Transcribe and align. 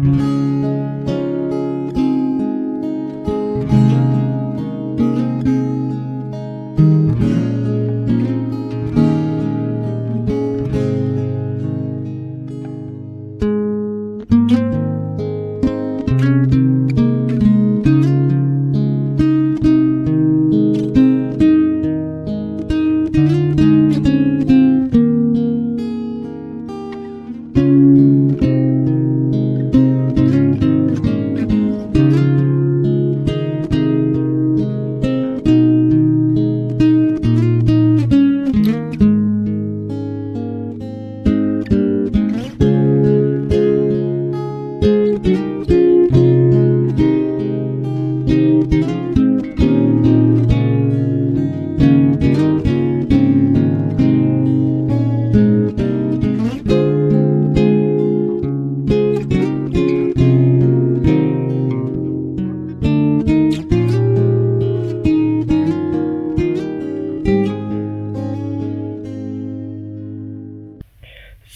Mm-hmm. 0.00 0.41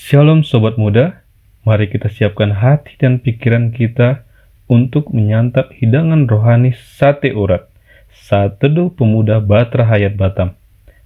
Shalom 0.06 0.46
Sobat 0.46 0.78
Muda, 0.78 1.26
mari 1.66 1.90
kita 1.90 2.06
siapkan 2.06 2.54
hati 2.54 2.94
dan 2.94 3.18
pikiran 3.18 3.74
kita 3.74 4.22
untuk 4.70 5.10
menyantap 5.10 5.74
hidangan 5.74 6.30
rohani 6.30 6.78
sate 6.78 7.34
urat 7.34 7.66
saat 8.14 8.62
teduh 8.62 8.94
pemuda 8.94 9.42
Batra 9.42 9.82
Hayat 9.82 10.14
Batam. 10.14 10.54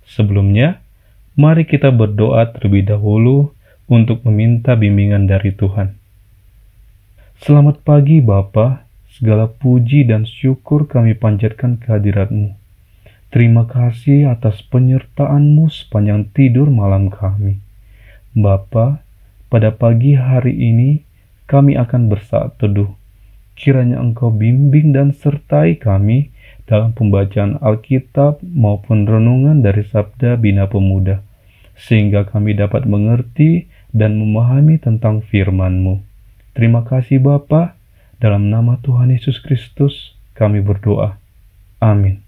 Sebelumnya, 0.04 0.84
mari 1.32 1.64
kita 1.64 1.88
berdoa 1.88 2.52
terlebih 2.52 2.92
dahulu 2.92 3.56
untuk 3.88 4.20
meminta 4.28 4.76
bimbingan 4.76 5.24
dari 5.24 5.56
Tuhan. 5.56 5.96
Selamat 7.40 7.80
pagi 7.80 8.20
Bapa, 8.20 8.84
segala 9.16 9.48
puji 9.48 10.04
dan 10.12 10.28
syukur 10.28 10.84
kami 10.84 11.16
panjatkan 11.16 11.80
kehadiratmu. 11.80 12.52
Terima 13.32 13.64
kasih 13.64 14.28
atas 14.28 14.60
penyertaanmu 14.68 15.72
sepanjang 15.72 16.28
tidur 16.36 16.68
malam 16.68 17.08
kami. 17.08 17.69
Bapa, 18.30 19.02
pada 19.50 19.74
pagi 19.74 20.14
hari 20.14 20.54
ini 20.54 21.02
kami 21.50 21.74
akan 21.74 22.06
bersaat 22.06 22.54
teduh. 22.62 22.94
Kiranya 23.58 24.00
Engkau 24.00 24.30
bimbing 24.30 24.94
dan 24.94 25.12
sertai 25.12 25.76
kami 25.76 26.30
dalam 26.64 26.94
pembacaan 26.94 27.58
Alkitab 27.58 28.40
maupun 28.46 29.04
renungan 29.04 29.60
dari 29.60 29.82
Sabda 29.82 30.38
Bina 30.38 30.70
Pemuda, 30.70 31.20
sehingga 31.76 32.24
kami 32.24 32.54
dapat 32.54 32.86
mengerti 32.86 33.66
dan 33.90 34.16
memahami 34.16 34.78
tentang 34.78 35.20
firman-Mu. 35.26 36.00
Terima 36.54 36.86
kasih 36.86 37.18
Bapa, 37.20 37.74
dalam 38.22 38.48
nama 38.48 38.78
Tuhan 38.80 39.10
Yesus 39.10 39.42
Kristus 39.42 40.14
kami 40.38 40.62
berdoa. 40.64 41.18
Amin. 41.82 42.22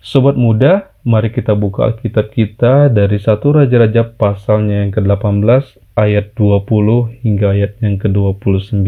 Sobat 0.00 0.34
muda, 0.34 0.89
Mari 1.00 1.32
kita 1.32 1.56
buka 1.56 1.88
Alkitab 1.88 2.28
kita 2.28 2.92
dari 2.92 3.16
satu 3.16 3.56
Raja-Raja 3.56 4.04
pasalnya 4.20 4.84
yang 4.84 4.92
ke-18 4.92 5.96
ayat 5.96 6.36
20 6.36 7.24
hingga 7.24 7.56
ayat 7.56 7.80
yang 7.80 7.96
ke-29. 7.96 8.84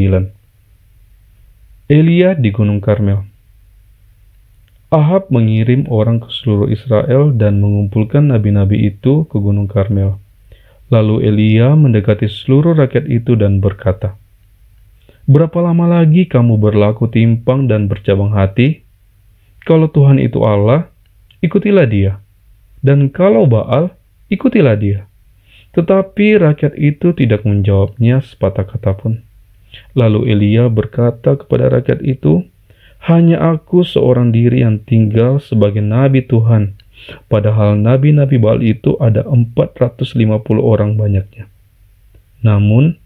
Elia 1.88 2.36
di 2.36 2.52
Gunung 2.52 2.84
Karmel 2.84 3.24
Ahab 4.92 5.32
mengirim 5.32 5.88
orang 5.88 6.20
ke 6.20 6.28
seluruh 6.28 6.68
Israel 6.68 7.32
dan 7.32 7.64
mengumpulkan 7.64 8.28
nabi-nabi 8.28 8.92
itu 8.92 9.24
ke 9.24 9.40
Gunung 9.40 9.64
Karmel. 9.64 10.20
Lalu 10.92 11.24
Elia 11.24 11.72
mendekati 11.72 12.28
seluruh 12.28 12.76
rakyat 12.76 13.08
itu 13.08 13.40
dan 13.40 13.64
berkata, 13.64 14.20
Berapa 15.24 15.64
lama 15.64 15.88
lagi 15.88 16.28
kamu 16.28 16.60
berlaku 16.60 17.08
timpang 17.08 17.72
dan 17.72 17.88
bercabang 17.88 18.36
hati? 18.36 18.84
Kalau 19.64 19.88
Tuhan 19.88 20.20
itu 20.20 20.44
Allah, 20.44 20.91
ikutilah 21.42 21.84
dia. 21.90 22.22
Dan 22.82 23.10
kalau 23.10 23.44
Baal, 23.44 23.94
ikutilah 24.30 24.78
dia. 24.78 25.10
Tetapi 25.74 26.38
rakyat 26.38 26.78
itu 26.78 27.12
tidak 27.12 27.42
menjawabnya 27.42 28.22
sepatah 28.22 28.64
kata 28.64 28.92
pun. 28.96 29.22
Lalu 29.98 30.30
Elia 30.32 30.70
berkata 30.70 31.36
kepada 31.36 31.68
rakyat 31.68 32.00
itu, 32.06 32.46
Hanya 33.02 33.42
aku 33.42 33.82
seorang 33.82 34.30
diri 34.30 34.62
yang 34.62 34.78
tinggal 34.86 35.42
sebagai 35.42 35.82
nabi 35.82 36.22
Tuhan, 36.22 36.78
padahal 37.26 37.74
nabi-nabi 37.74 38.38
Baal 38.38 38.62
itu 38.62 38.94
ada 39.02 39.26
450 39.26 40.14
orang 40.62 40.94
banyaknya. 40.94 41.50
Namun, 42.46 42.98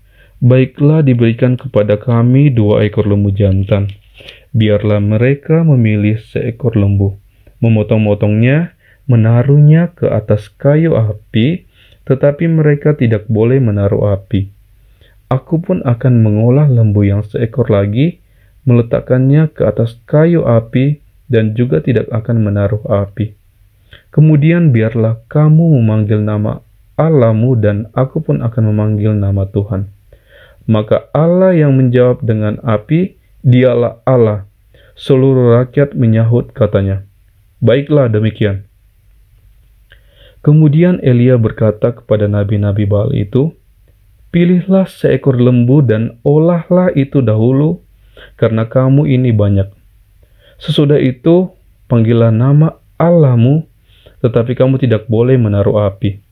baiklah 0.43 1.01
diberikan 1.01 1.57
kepada 1.57 1.97
kami 1.97 2.53
dua 2.53 2.85
ekor 2.85 3.09
lembu 3.09 3.33
jantan. 3.33 3.89
Biarlah 4.53 5.01
mereka 5.01 5.65
memilih 5.65 6.21
seekor 6.21 6.77
lembu 6.77 7.17
memotong-motongnya, 7.61 8.77
menaruhnya 9.07 9.95
ke 9.95 10.11
atas 10.11 10.51
kayu 10.57 10.99
api, 10.99 11.65
tetapi 12.07 12.45
mereka 12.51 12.95
tidak 12.95 13.27
boleh 13.27 13.59
menaruh 13.59 14.15
api. 14.15 14.51
Aku 15.27 15.59
pun 15.59 15.83
akan 15.83 16.23
mengolah 16.23 16.71
lembu 16.71 17.03
yang 17.03 17.27
seekor 17.27 17.67
lagi, 17.67 18.23
meletakkannya 18.67 19.51
ke 19.51 19.67
atas 19.67 19.99
kayu 20.07 20.47
api, 20.47 21.03
dan 21.27 21.59
juga 21.59 21.83
tidak 21.83 22.07
akan 22.15 22.47
menaruh 22.47 22.83
api. 22.87 23.35
Kemudian 24.15 24.71
biarlah 24.71 25.19
kamu 25.27 25.83
memanggil 25.83 26.23
nama 26.23 26.63
Allahmu 26.97 27.61
dan 27.61 27.93
aku 27.93 28.25
pun 28.25 28.41
akan 28.41 28.73
memanggil 28.73 29.13
nama 29.13 29.45
Tuhan. 29.51 29.93
Maka 30.67 31.13
Allah 31.15 31.55
yang 31.55 31.79
menjawab 31.79 32.25
dengan 32.27 32.59
api, 32.65 33.15
dialah 33.47 34.03
Allah. 34.03 34.49
Seluruh 34.99 35.63
rakyat 35.63 35.95
menyahut 35.95 36.51
katanya, 36.57 37.06
Baiklah 37.67 38.07
demikian. 38.07 38.63
Kemudian 40.47 41.03
Elia 41.03 41.35
berkata 41.35 41.91
kepada 41.91 42.31
nabi-nabi 42.31 42.87
Baal 42.87 43.11
itu, 43.19 43.51
Pilihlah 44.31 44.87
seekor 44.87 45.35
lembu 45.35 45.83
dan 45.83 46.23
olahlah 46.23 46.95
itu 46.95 47.19
dahulu, 47.19 47.83
karena 48.39 48.71
kamu 48.71 49.11
ini 49.11 49.35
banyak. 49.35 49.67
Sesudah 50.63 51.03
itu, 51.03 51.51
panggillah 51.91 52.31
nama 52.31 52.79
Allahmu, 53.03 53.67
tetapi 54.23 54.55
kamu 54.55 54.79
tidak 54.79 55.11
boleh 55.11 55.35
menaruh 55.35 55.91
api. 55.91 56.23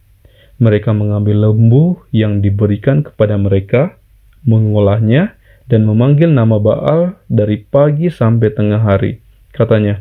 Mereka 0.62 0.94
mengambil 0.94 1.50
lembu 1.50 1.98
yang 2.14 2.38
diberikan 2.38 3.02
kepada 3.02 3.34
mereka, 3.34 3.98
mengolahnya, 4.46 5.34
dan 5.66 5.82
memanggil 5.82 6.30
nama 6.30 6.62
Baal 6.62 7.18
dari 7.26 7.66
pagi 7.66 8.06
sampai 8.06 8.54
tengah 8.54 8.78
hari. 8.78 9.18
Katanya, 9.50 9.98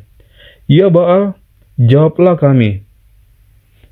Ya 0.63 0.87
Baal, 0.87 1.35
jawablah 1.75 2.39
kami. 2.39 2.87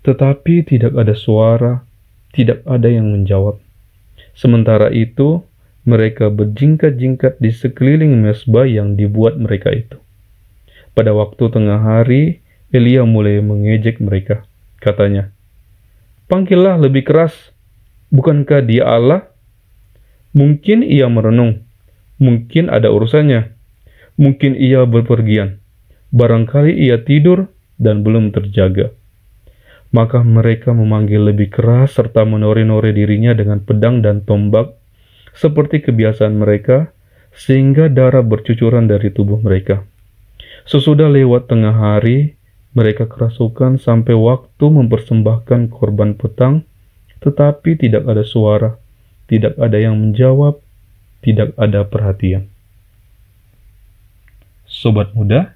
Tetapi 0.07 0.63
tidak 0.63 0.95
ada 0.95 1.11
suara, 1.11 1.83
tidak 2.31 2.63
ada 2.63 2.87
yang 2.87 3.11
menjawab. 3.11 3.59
Sementara 4.31 4.87
itu, 4.89 5.43
mereka 5.83 6.31
berjingkat-jingkat 6.31 7.43
di 7.43 7.51
sekeliling 7.51 8.23
mesbah 8.23 8.63
yang 8.63 8.95
dibuat 8.95 9.35
mereka 9.35 9.75
itu. 9.75 9.99
Pada 10.95 11.11
waktu 11.11 11.43
tengah 11.51 11.83
hari, 11.83 12.39
Elia 12.71 13.03
mulai 13.03 13.43
mengejek 13.43 13.99
mereka. 13.99 14.47
Katanya, 14.79 15.29
Panggillah 16.31 16.79
lebih 16.79 17.03
keras, 17.03 17.35
bukankah 18.15 18.63
dia 18.63 18.87
Allah? 18.87 19.27
Mungkin 20.31 20.87
ia 20.87 21.11
merenung, 21.11 21.67
mungkin 22.15 22.71
ada 22.71 22.87
urusannya, 22.87 23.51
mungkin 24.15 24.55
ia 24.55 24.87
berpergian. 24.87 25.60
Barangkali 26.11 26.75
ia 26.75 26.99
tidur 27.07 27.47
dan 27.79 28.03
belum 28.03 28.35
terjaga. 28.35 28.91
Maka 29.91 30.23
mereka 30.23 30.71
memanggil 30.71 31.23
lebih 31.23 31.51
keras 31.51 31.95
serta 31.99 32.23
menore-nore 32.23 32.95
dirinya 32.95 33.35
dengan 33.35 33.59
pedang 33.63 33.99
dan 34.03 34.23
tombak 34.23 34.75
seperti 35.35 35.83
kebiasaan 35.83 36.39
mereka 36.39 36.91
sehingga 37.31 37.87
darah 37.87 38.23
bercucuran 38.23 38.87
dari 38.87 39.11
tubuh 39.11 39.39
mereka. 39.39 39.83
Sesudah 40.67 41.07
lewat 41.07 41.47
tengah 41.47 41.73
hari, 41.73 42.35
mereka 42.71 43.07
kerasukan 43.07 43.79
sampai 43.79 44.15
waktu 44.15 44.65
mempersembahkan 44.67 45.71
korban 45.71 46.15
petang, 46.15 46.63
tetapi 47.23 47.79
tidak 47.79 48.07
ada 48.07 48.23
suara, 48.23 48.75
tidak 49.27 49.55
ada 49.59 49.79
yang 49.79 49.95
menjawab, 49.99 50.59
tidak 51.23 51.55
ada 51.59 51.83
perhatian. 51.87 52.47
Sobat 54.67 55.11
muda, 55.11 55.55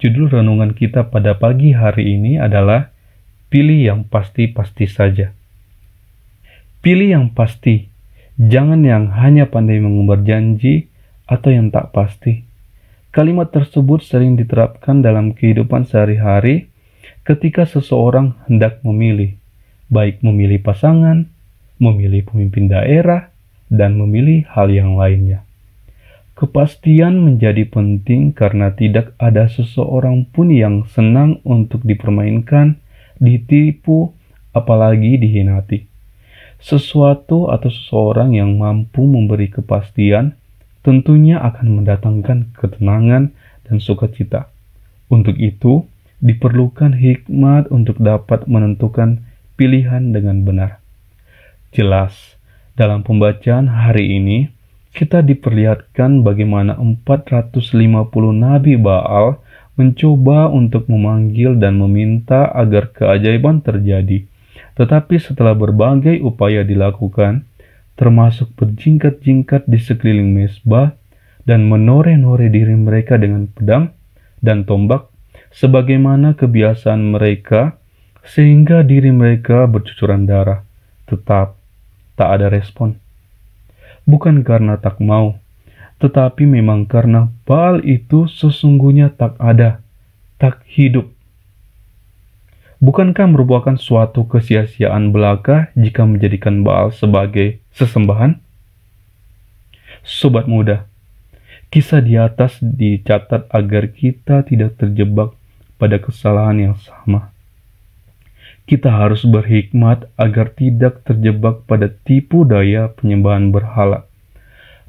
judul 0.00 0.32
renungan 0.32 0.72
kita 0.72 1.12
pada 1.12 1.36
pagi 1.36 1.76
hari 1.76 2.16
ini 2.16 2.40
adalah 2.40 2.88
Pilih 3.50 3.82
yang 3.82 4.00
pasti-pasti 4.06 4.86
saja. 4.86 5.34
Pilih 6.86 7.10
yang 7.10 7.26
pasti, 7.34 7.90
jangan 8.38 8.86
yang 8.86 9.10
hanya 9.10 9.50
pandai 9.50 9.82
mengumbar 9.82 10.22
janji 10.22 10.86
atau 11.26 11.50
yang 11.50 11.74
tak 11.74 11.90
pasti. 11.90 12.46
Kalimat 13.10 13.50
tersebut 13.50 14.06
sering 14.06 14.38
diterapkan 14.38 15.02
dalam 15.02 15.34
kehidupan 15.34 15.82
sehari-hari 15.82 16.70
ketika 17.26 17.66
seseorang 17.66 18.38
hendak 18.46 18.78
memilih, 18.86 19.34
baik 19.90 20.22
memilih 20.22 20.62
pasangan, 20.62 21.26
memilih 21.82 22.22
pemimpin 22.30 22.70
daerah, 22.70 23.34
dan 23.66 23.98
memilih 23.98 24.46
hal 24.46 24.70
yang 24.70 24.94
lainnya. 24.94 25.42
Kepastian 26.40 27.20
menjadi 27.20 27.68
penting 27.68 28.32
karena 28.32 28.72
tidak 28.72 29.12
ada 29.20 29.44
seseorang 29.44 30.24
pun 30.24 30.48
yang 30.48 30.88
senang 30.88 31.36
untuk 31.44 31.84
dipermainkan, 31.84 32.80
ditipu, 33.20 34.16
apalagi 34.56 35.20
dihinati. 35.20 35.84
Sesuatu 36.56 37.52
atau 37.52 37.68
seseorang 37.68 38.32
yang 38.32 38.56
mampu 38.56 39.04
memberi 39.04 39.52
kepastian 39.52 40.32
tentunya 40.80 41.44
akan 41.44 41.84
mendatangkan 41.84 42.56
ketenangan 42.56 43.36
dan 43.68 43.76
sukacita. 43.76 44.48
Untuk 45.12 45.36
itu, 45.36 45.84
diperlukan 46.24 46.96
hikmat 46.96 47.68
untuk 47.68 48.00
dapat 48.00 48.48
menentukan 48.48 49.20
pilihan 49.60 50.08
dengan 50.16 50.40
benar. 50.48 50.80
Jelas, 51.76 52.16
dalam 52.80 53.04
pembacaan 53.04 53.68
hari 53.68 54.16
ini, 54.16 54.48
kita 54.90 55.22
diperlihatkan 55.22 56.26
bagaimana 56.26 56.74
450 56.74 57.62
nabi 58.34 58.74
Baal 58.74 59.38
mencoba 59.78 60.50
untuk 60.50 60.90
memanggil 60.90 61.56
dan 61.56 61.78
meminta 61.78 62.50
agar 62.52 62.90
keajaiban 62.90 63.62
terjadi. 63.62 64.26
Tetapi 64.74 65.16
setelah 65.16 65.54
berbagai 65.54 66.20
upaya 66.20 66.66
dilakukan, 66.66 67.46
termasuk 67.94 68.50
berjingkat-jingkat 68.58 69.64
di 69.70 69.78
sekeliling 69.78 70.34
mesbah 70.34 70.92
dan 71.46 71.70
menore-nore 71.70 72.50
diri 72.52 72.74
mereka 72.76 73.16
dengan 73.16 73.48
pedang 73.48 73.94
dan 74.42 74.66
tombak, 74.66 75.08
sebagaimana 75.54 76.36
kebiasaan 76.36 77.14
mereka, 77.16 77.78
sehingga 78.24 78.84
diri 78.84 79.12
mereka 79.14 79.64
bercucuran 79.64 80.28
darah, 80.28 80.60
tetap 81.08 81.56
tak 82.16 82.28
ada 82.36 82.52
respon 82.52 83.00
bukan 84.10 84.42
karena 84.42 84.74
tak 84.74 84.98
mau, 84.98 85.38
tetapi 86.02 86.42
memang 86.42 86.90
karena 86.90 87.30
Baal 87.46 87.78
itu 87.86 88.26
sesungguhnya 88.26 89.14
tak 89.14 89.38
ada, 89.38 89.78
tak 90.42 90.66
hidup. 90.66 91.06
Bukankah 92.82 93.30
merupakan 93.30 93.76
suatu 93.78 94.26
kesia-siaan 94.26 95.14
belaka 95.14 95.70
jika 95.78 96.02
menjadikan 96.02 96.66
Baal 96.66 96.90
sebagai 96.90 97.62
sesembahan? 97.76 98.40
Sobat 100.02 100.50
muda, 100.50 100.88
kisah 101.70 102.02
di 102.02 102.18
atas 102.18 102.58
dicatat 102.58 103.46
agar 103.52 103.92
kita 103.94 104.42
tidak 104.42 104.80
terjebak 104.80 105.36
pada 105.76 106.00
kesalahan 106.00 106.72
yang 106.72 106.76
sama 106.80 107.30
kita 108.70 108.86
harus 108.86 109.26
berhikmat 109.26 110.06
agar 110.14 110.54
tidak 110.54 111.02
terjebak 111.02 111.66
pada 111.66 111.90
tipu 112.06 112.46
daya 112.46 112.94
penyembahan 112.94 113.50
berhala. 113.50 114.06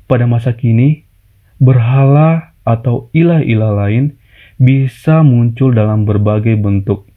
Pada 0.05 0.29
masa 0.29 0.53
kini, 0.53 1.09
berhala 1.57 2.53
atau 2.61 3.09
ilah-ilah 3.09 3.73
lain 3.73 4.21
bisa 4.61 5.25
muncul 5.25 5.73
dalam 5.73 6.05
berbagai 6.05 6.61
bentuk, 6.61 7.09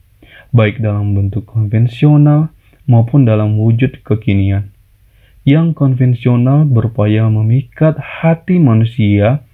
baik 0.49 0.81
dalam 0.81 1.13
bentuk 1.13 1.45
konvensional 1.45 2.49
maupun 2.89 3.29
dalam 3.29 3.61
wujud 3.61 4.01
kekinian. 4.01 4.73
Yang 5.45 5.77
konvensional 5.77 6.65
berupaya 6.65 7.29
memikat 7.29 8.01
hati 8.01 8.57
manusia 8.57 9.45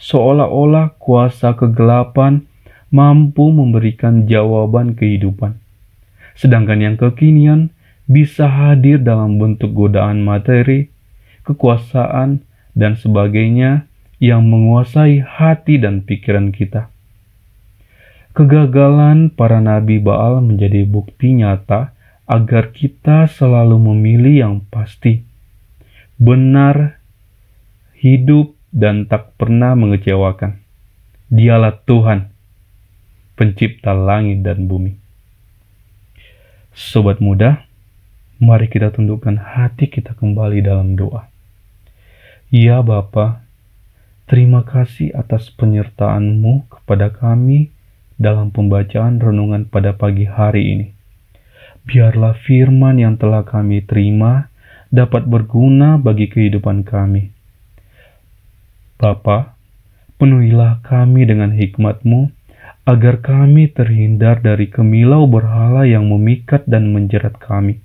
seolah-olah 0.00 0.96
kuasa 0.96 1.52
kegelapan 1.52 2.48
mampu 2.88 3.52
memberikan 3.52 4.24
jawaban 4.24 4.96
kehidupan 4.96 5.60
sedangkan 6.34 6.82
yang 6.82 6.96
kekinian 6.98 7.74
bisa 8.04 8.50
hadir 8.50 9.00
dalam 9.00 9.40
bentuk 9.40 9.72
godaan 9.72 10.20
materi, 10.20 10.92
kekuasaan, 11.46 12.44
dan 12.74 12.98
sebagainya 12.98 13.86
yang 14.18 14.44
menguasai 14.50 15.22
hati 15.22 15.78
dan 15.78 16.02
pikiran 16.02 16.50
kita. 16.50 16.90
Kegagalan 18.34 19.30
para 19.30 19.62
nabi 19.62 20.02
Baal 20.02 20.42
menjadi 20.42 20.82
bukti 20.82 21.38
nyata 21.38 21.94
agar 22.26 22.74
kita 22.74 23.30
selalu 23.30 23.94
memilih 23.94 24.34
yang 24.34 24.56
pasti, 24.74 25.22
benar, 26.18 26.98
hidup, 27.94 28.58
dan 28.74 29.06
tak 29.06 29.38
pernah 29.38 29.78
mengecewakan. 29.78 30.58
Dialah 31.30 31.78
Tuhan, 31.86 32.34
pencipta 33.38 33.94
langit 33.94 34.42
dan 34.42 34.66
bumi. 34.66 35.03
Sobat 36.74 37.22
muda, 37.22 37.70
mari 38.42 38.66
kita 38.66 38.90
tundukkan 38.90 39.38
hati 39.38 39.86
kita 39.86 40.10
kembali 40.18 40.58
dalam 40.58 40.98
doa. 40.98 41.30
Ya 42.50 42.82
Bapa, 42.82 43.46
terima 44.26 44.66
kasih 44.66 45.14
atas 45.14 45.54
penyertaan-Mu 45.54 46.66
kepada 46.66 47.14
kami 47.14 47.70
dalam 48.18 48.50
pembacaan 48.50 49.22
renungan 49.22 49.70
pada 49.70 49.94
pagi 49.94 50.26
hari 50.26 50.74
ini. 50.74 50.86
Biarlah 51.86 52.34
firman 52.42 52.98
yang 52.98 53.22
telah 53.22 53.46
kami 53.46 53.86
terima 53.86 54.50
dapat 54.90 55.30
berguna 55.30 55.94
bagi 55.94 56.26
kehidupan 56.26 56.82
kami. 56.82 57.30
Bapa, 58.98 59.54
penuhilah 60.18 60.82
kami 60.82 61.22
dengan 61.22 61.54
hikmat-Mu 61.54 62.34
agar 62.84 63.24
kami 63.24 63.72
terhindar 63.72 64.44
dari 64.44 64.68
kemilau 64.68 65.24
berhala 65.24 65.88
yang 65.88 66.04
memikat 66.12 66.68
dan 66.68 66.92
menjerat 66.92 67.40
kami. 67.40 67.80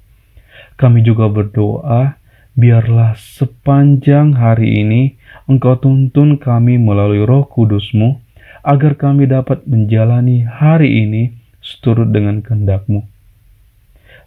Kami 0.76 1.00
juga 1.04 1.32
berdoa, 1.32 2.20
biarlah 2.56 3.16
sepanjang 3.16 4.36
hari 4.36 4.84
ini 4.84 5.02
Engkau 5.48 5.80
tuntun 5.80 6.36
kami 6.36 6.76
melalui 6.76 7.24
roh 7.24 7.48
kudusmu, 7.48 8.20
agar 8.60 9.00
kami 9.00 9.26
dapat 9.26 9.64
menjalani 9.64 10.44
hari 10.44 11.08
ini 11.08 11.32
seturut 11.64 12.12
dengan 12.12 12.44
kehendakmu. 12.44 13.08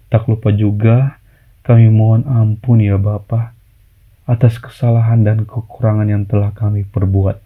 Tak 0.09 0.25
lupa 0.29 0.51
juga, 0.51 1.21
kami 1.63 1.93
mohon 1.93 2.25
ampun 2.25 2.81
ya 2.81 2.97
Bapa 2.97 3.53
atas 4.25 4.57
kesalahan 4.57 5.21
dan 5.23 5.45
kekurangan 5.45 6.09
yang 6.09 6.25
telah 6.25 6.51
kami 6.57 6.89
perbuat. 6.89 7.39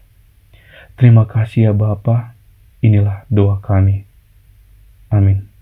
Terima 0.96 1.26
kasih 1.26 1.70
ya 1.70 1.74
Bapak 1.74 2.35
Inilah 2.86 3.26
doa 3.26 3.58
kami. 3.58 4.06
Amin. 5.10 5.55